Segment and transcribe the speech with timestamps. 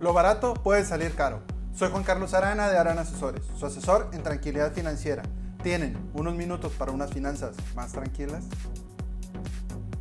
[0.00, 1.40] Lo barato puede salir caro.
[1.72, 5.22] Soy Juan Carlos Arana de Arana Asesores, su asesor en tranquilidad financiera.
[5.62, 8.44] ¿Tienen unos minutos para unas finanzas más tranquilas?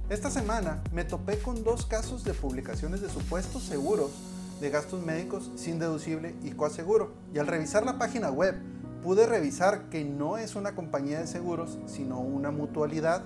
[0.10, 4.12] Esta semana me topé con dos casos de publicaciones de supuestos seguros
[4.60, 7.14] de gastos médicos sin deducible y coaseguro.
[7.34, 8.56] Y al revisar la página web,
[9.04, 13.24] pude revisar que no es una compañía de seguros, sino una mutualidad.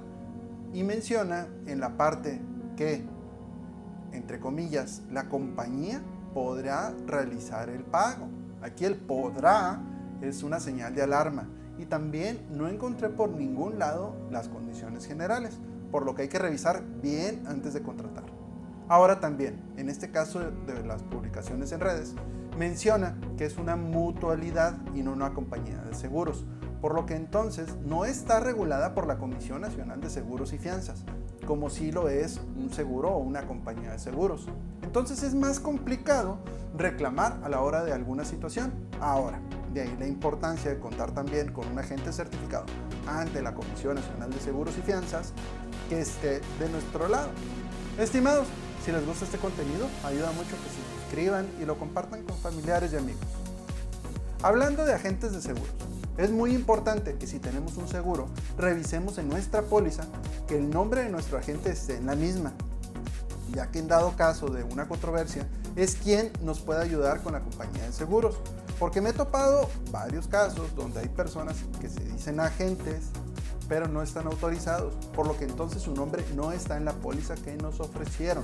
[0.74, 2.42] Y menciona en la parte
[2.76, 3.06] que,
[4.12, 6.02] entre comillas, la compañía
[6.34, 8.28] podrá realizar el pago.
[8.62, 9.80] Aquí el podrá
[10.22, 11.48] es una señal de alarma.
[11.78, 15.60] Y también no encontré por ningún lado las condiciones generales,
[15.92, 18.26] por lo que hay que revisar bien antes de contratar.
[18.90, 22.16] Ahora también, en este caso de las publicaciones en redes,
[22.58, 26.46] menciona que es una mutualidad y no una compañía de seguros,
[26.82, 31.04] por lo que entonces no está regulada por la Comisión Nacional de Seguros y Fianzas,
[31.48, 34.46] como si lo es un seguro o una compañía de seguros.
[34.84, 36.38] Entonces es más complicado
[36.78, 38.72] reclamar a la hora de alguna situación.
[39.00, 39.40] Ahora,
[39.74, 42.66] de ahí la importancia de contar también con un agente certificado
[43.08, 45.34] ante la Comisión Nacional de Seguros y Fianzas
[45.90, 47.30] que esté de nuestro lado.
[47.98, 48.48] Estimados,
[48.84, 52.92] si les gusta este contenido, ayuda mucho que se suscriban y lo compartan con familiares
[52.94, 53.26] y amigos.
[54.44, 55.74] Hablando de agentes de seguros,
[56.18, 60.06] es muy importante que si tenemos un seguro, revisemos en nuestra póliza
[60.48, 62.54] que el nombre de nuestro agente esté en la misma,
[63.54, 67.42] ya que en dado caso de una controversia, es quien nos puede ayudar con la
[67.42, 68.36] compañía de seguros.
[68.80, 73.06] Porque me he topado varios casos donde hay personas que se dicen agentes,
[73.68, 77.36] pero no están autorizados, por lo que entonces su nombre no está en la póliza
[77.36, 78.44] que nos ofrecieron.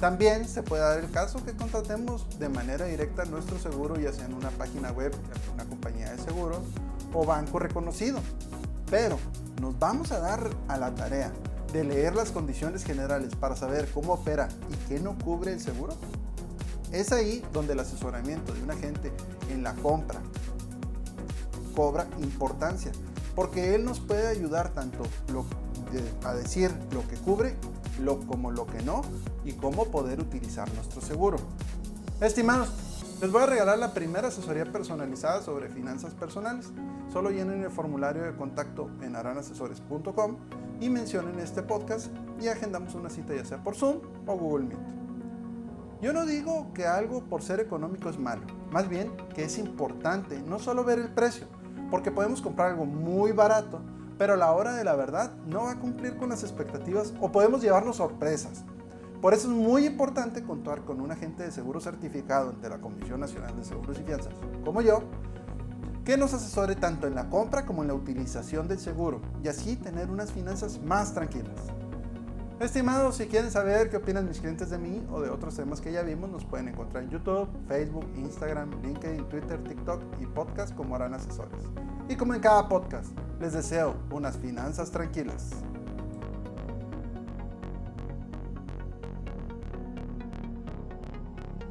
[0.00, 4.24] También se puede dar el caso que contratemos de manera directa nuestro seguro, ya sea
[4.24, 6.60] en una página web de una compañía de seguros
[7.12, 8.20] o banco reconocido.
[8.90, 9.18] Pero
[9.60, 11.32] nos vamos a dar a la tarea
[11.72, 15.94] de leer las condiciones generales para saber cómo opera y qué no cubre el seguro.
[16.92, 19.12] Es ahí donde el asesoramiento de un agente
[19.50, 20.20] en la compra
[21.76, 22.90] cobra importancia,
[23.36, 25.04] porque él nos puede ayudar tanto
[26.24, 27.54] a decir lo que cubre
[28.00, 29.02] lo, como lo que no
[29.44, 31.38] y cómo poder utilizar nuestro seguro.
[32.20, 32.68] Estimados,
[33.20, 36.70] les voy a regalar la primera asesoría personalizada sobre finanzas personales.
[37.12, 40.36] Solo llenen el formulario de contacto en aranasesores.com
[40.80, 42.10] y mencionen este podcast
[42.40, 44.80] y agendamos una cita ya sea por Zoom o Google Meet.
[46.00, 50.40] Yo no digo que algo por ser económico es malo, más bien que es importante
[50.40, 51.46] no solo ver el precio,
[51.90, 53.82] porque podemos comprar algo muy barato
[54.20, 57.32] pero a la hora de la verdad no va a cumplir con las expectativas o
[57.32, 58.64] podemos llevarnos sorpresas.
[59.20, 63.20] Por eso es muy importante contar con un agente de seguro certificado de la Comisión
[63.20, 64.32] Nacional de Seguros y Fianzas,
[64.64, 65.02] como yo,
[66.06, 69.76] que nos asesore tanto en la compra como en la utilización del seguro y así
[69.76, 71.54] tener unas finanzas más tranquilas.
[72.60, 75.92] Estimados, si quieren saber qué opinan mis clientes de mí o de otros temas que
[75.92, 80.94] ya vimos, nos pueden encontrar en YouTube, Facebook, Instagram, LinkedIn, Twitter, TikTok y podcast como
[80.94, 81.62] harán asesores.
[82.08, 85.52] Y como en cada podcast, les deseo unas finanzas tranquilas.